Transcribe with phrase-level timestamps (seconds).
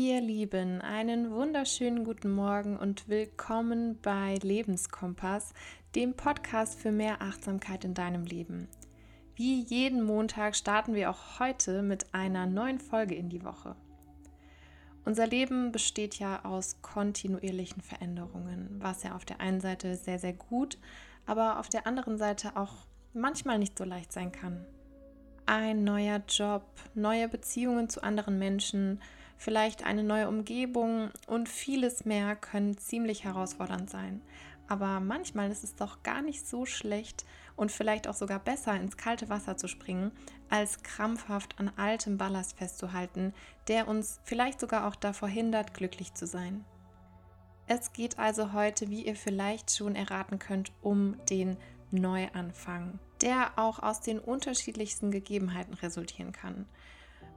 [0.00, 5.52] Ihr Lieben, einen wunderschönen guten Morgen und willkommen bei Lebenskompass,
[5.96, 8.68] dem Podcast für mehr Achtsamkeit in deinem Leben.
[9.34, 13.74] Wie jeden Montag starten wir auch heute mit einer neuen Folge in die Woche.
[15.04, 20.32] Unser Leben besteht ja aus kontinuierlichen Veränderungen, was ja auf der einen Seite sehr, sehr
[20.32, 20.78] gut,
[21.26, 24.64] aber auf der anderen Seite auch manchmal nicht so leicht sein kann.
[25.44, 26.62] Ein neuer Job,
[26.94, 29.00] neue Beziehungen zu anderen Menschen,
[29.38, 34.20] vielleicht eine neue Umgebung und vieles mehr können ziemlich herausfordernd sein.
[34.68, 37.24] Aber manchmal ist es doch gar nicht so schlecht
[37.56, 40.12] und vielleicht auch sogar besser, ins kalte Wasser zu springen,
[40.50, 43.32] als krampfhaft an altem Ballast festzuhalten,
[43.68, 46.64] der uns vielleicht sogar auch davor hindert, glücklich zu sein.
[47.66, 51.56] Es geht also heute, wie ihr vielleicht schon erraten könnt, um den
[51.90, 56.66] Neuanfang, der auch aus den unterschiedlichsten Gegebenheiten resultieren kann.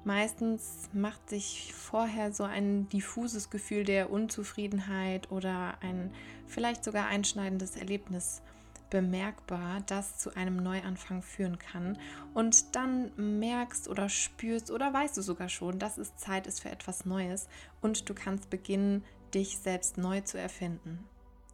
[0.04, 6.12] Meistens macht sich vorher so ein diffuses Gefühl der Unzufriedenheit oder ein
[6.48, 8.42] vielleicht sogar einschneidendes Erlebnis
[8.90, 11.98] bemerkbar, das zu einem Neuanfang führen kann.
[12.34, 16.70] Und dann merkst oder spürst oder weißt du sogar schon, dass es Zeit ist für
[16.70, 17.48] etwas Neues
[17.82, 21.08] und du kannst beginnen, dich selbst neu zu erfinden.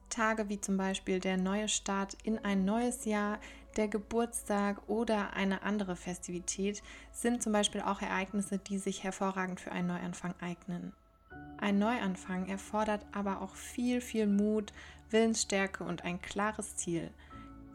[0.09, 3.39] Tage wie zum Beispiel der neue Start in ein neues Jahr,
[3.75, 9.71] der Geburtstag oder eine andere Festivität sind zum Beispiel auch Ereignisse, die sich hervorragend für
[9.71, 10.93] einen Neuanfang eignen.
[11.59, 14.73] Ein Neuanfang erfordert aber auch viel, viel Mut,
[15.09, 17.11] Willensstärke und ein klares Ziel.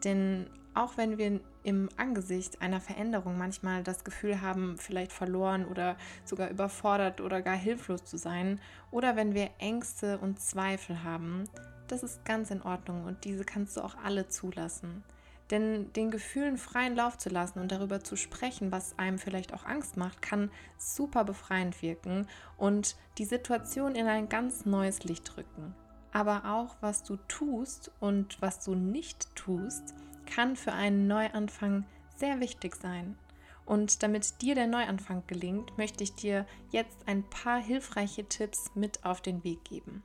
[0.03, 5.95] Denn auch wenn wir im Angesicht einer Veränderung manchmal das Gefühl haben, vielleicht verloren oder
[6.25, 8.59] sogar überfordert oder gar hilflos zu sein,
[8.91, 11.45] oder wenn wir Ängste und Zweifel haben,
[11.87, 15.03] das ist ganz in Ordnung und diese kannst du auch alle zulassen.
[15.51, 19.65] Denn den Gefühlen freien Lauf zu lassen und darüber zu sprechen, was einem vielleicht auch
[19.65, 25.75] Angst macht, kann super befreiend wirken und die Situation in ein ganz neues Licht rücken.
[26.11, 29.93] Aber auch was du tust und was du nicht tust,
[30.25, 31.85] kann für einen Neuanfang
[32.15, 33.17] sehr wichtig sein.
[33.65, 39.03] Und damit dir der Neuanfang gelingt, möchte ich dir jetzt ein paar hilfreiche Tipps mit
[39.05, 40.03] auf den Weg geben.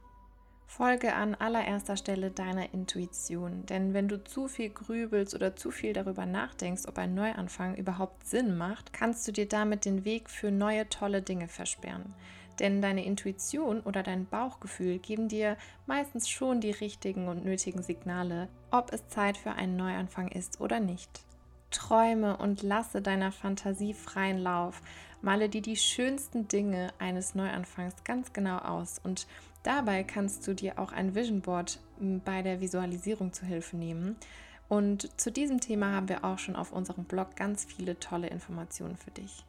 [0.70, 5.94] Folge an allererster Stelle deiner Intuition, denn wenn du zu viel grübelst oder zu viel
[5.94, 10.50] darüber nachdenkst, ob ein Neuanfang überhaupt Sinn macht, kannst du dir damit den Weg für
[10.50, 12.14] neue tolle Dinge versperren.
[12.60, 15.56] Denn deine Intuition oder dein Bauchgefühl geben dir
[15.86, 20.80] meistens schon die richtigen und nötigen Signale, ob es Zeit für einen Neuanfang ist oder
[20.80, 21.24] nicht.
[21.70, 24.80] Träume und lasse deiner Fantasie freien Lauf.
[25.20, 29.26] Male dir die schönsten Dinge eines Neuanfangs ganz genau aus und
[29.62, 31.80] Dabei kannst du dir auch ein Vision Board
[32.24, 34.16] bei der Visualisierung zu Hilfe nehmen.
[34.68, 38.96] Und zu diesem Thema haben wir auch schon auf unserem Blog ganz viele tolle Informationen
[38.96, 39.44] für dich.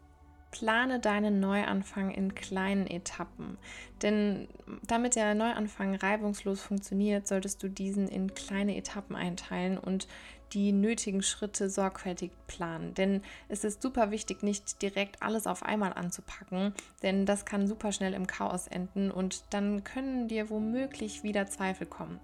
[0.51, 3.57] Plane deinen Neuanfang in kleinen Etappen,
[4.01, 4.47] denn
[4.87, 10.07] damit der Neuanfang reibungslos funktioniert, solltest du diesen in kleine Etappen einteilen und
[10.53, 12.93] die nötigen Schritte sorgfältig planen.
[12.95, 16.73] Denn es ist super wichtig, nicht direkt alles auf einmal anzupacken,
[17.03, 21.87] denn das kann super schnell im Chaos enden und dann können dir womöglich wieder Zweifel
[21.87, 22.19] kommen.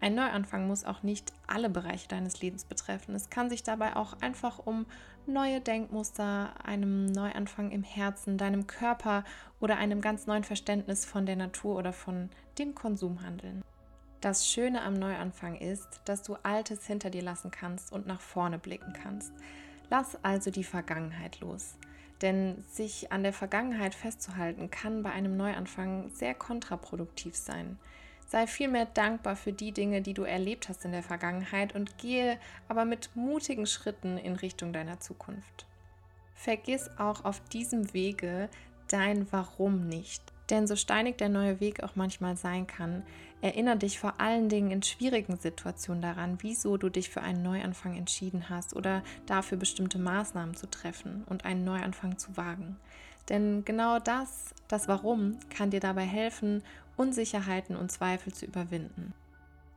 [0.00, 3.14] Ein Neuanfang muss auch nicht alle Bereiche deines Lebens betreffen.
[3.14, 4.86] Es kann sich dabei auch einfach um
[5.26, 9.24] neue Denkmuster, einem Neuanfang im Herzen, deinem Körper
[9.60, 13.62] oder einem ganz neuen Verständnis von der Natur oder von dem Konsum handeln.
[14.22, 18.58] Das Schöne am Neuanfang ist, dass du Altes hinter dir lassen kannst und nach vorne
[18.58, 19.32] blicken kannst.
[19.90, 21.76] Lass also die Vergangenheit los.
[22.22, 27.78] Denn sich an der Vergangenheit festzuhalten, kann bei einem Neuanfang sehr kontraproduktiv sein.
[28.30, 32.38] Sei vielmehr dankbar für die Dinge, die du erlebt hast in der Vergangenheit und gehe
[32.68, 35.66] aber mit mutigen Schritten in Richtung deiner Zukunft.
[36.36, 38.48] Vergiss auch auf diesem Wege
[38.86, 40.22] dein Warum nicht.
[40.48, 43.02] Denn so steinig der neue Weg auch manchmal sein kann,
[43.40, 47.96] erinnere dich vor allen Dingen in schwierigen Situationen daran, wieso du dich für einen Neuanfang
[47.96, 52.76] entschieden hast oder dafür bestimmte Maßnahmen zu treffen und einen Neuanfang zu wagen.
[53.28, 56.62] Denn genau das, das Warum, kann dir dabei helfen,
[57.00, 59.14] Unsicherheiten und Zweifel zu überwinden.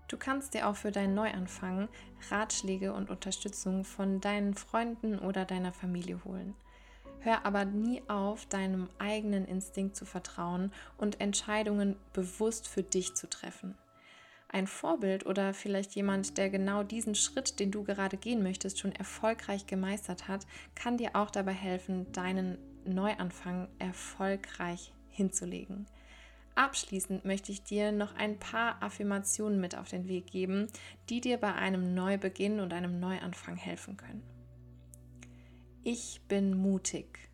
[0.09, 1.87] Du kannst dir auch für deinen Neuanfang
[2.29, 6.53] Ratschläge und Unterstützung von deinen Freunden oder deiner Familie holen.
[7.21, 13.29] Hör aber nie auf, deinem eigenen Instinkt zu vertrauen und Entscheidungen bewusst für dich zu
[13.29, 13.77] treffen.
[14.49, 18.91] Ein Vorbild oder vielleicht jemand, der genau diesen Schritt, den du gerade gehen möchtest, schon
[18.91, 20.45] erfolgreich gemeistert hat,
[20.75, 25.87] kann dir auch dabei helfen, deinen Neuanfang erfolgreich hinzulegen.
[26.55, 30.67] Abschließend möchte ich dir noch ein paar Affirmationen mit auf den Weg geben,
[31.09, 34.23] die dir bei einem Neubeginn und einem Neuanfang helfen können.
[35.83, 37.29] Ich bin mutig.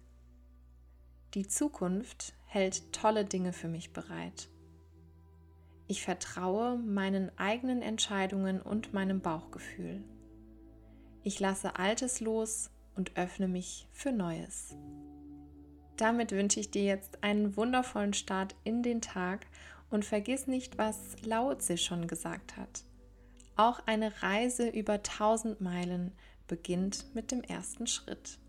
[1.34, 4.50] Die Zukunft hält tolle Dinge für mich bereit.
[5.88, 10.04] Ich vertraue meinen eigenen Entscheidungen und meinem Bauchgefühl.
[11.24, 14.76] Ich lasse Altes los und öffne mich für Neues.
[16.00, 19.46] Damit wünsche ich dir jetzt einen wundervollen Start in den Tag
[19.90, 22.86] und vergiss nicht, was Lao Tse schon gesagt hat.
[23.58, 26.14] Auch eine Reise über tausend Meilen
[26.48, 28.40] beginnt mit dem ersten Schritt.